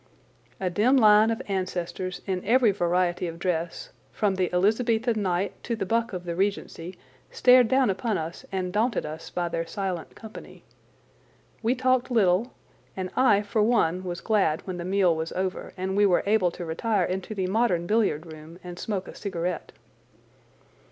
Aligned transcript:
A 0.59 0.71
dim 0.71 0.97
line 0.97 1.29
of 1.29 1.43
ancestors, 1.47 2.21
in 2.25 2.43
every 2.43 2.71
variety 2.71 3.27
of 3.27 3.37
dress, 3.37 3.91
from 4.11 4.33
the 4.33 4.51
Elizabethan 4.51 5.21
knight 5.21 5.61
to 5.63 5.75
the 5.75 5.85
buck 5.85 6.11
of 6.11 6.23
the 6.23 6.33
Regency, 6.35 6.97
stared 7.29 7.67
down 7.67 7.91
upon 7.91 8.17
us 8.17 8.43
and 8.51 8.73
daunted 8.73 9.05
us 9.05 9.29
by 9.29 9.47
their 9.47 9.67
silent 9.67 10.15
company. 10.15 10.63
We 11.61 11.75
talked 11.75 12.09
little, 12.09 12.51
and 12.97 13.11
I 13.15 13.43
for 13.43 13.61
one 13.61 14.03
was 14.03 14.21
glad 14.21 14.65
when 14.65 14.77
the 14.77 14.85
meal 14.85 15.15
was 15.15 15.31
over 15.33 15.71
and 15.77 15.95
we 15.95 16.07
were 16.07 16.23
able 16.25 16.49
to 16.49 16.65
retire 16.65 17.05
into 17.05 17.35
the 17.35 17.45
modern 17.45 17.85
billiard 17.85 18.25
room 18.33 18.57
and 18.63 18.79
smoke 18.79 19.07
a 19.07 19.13
cigarette. 19.13 19.71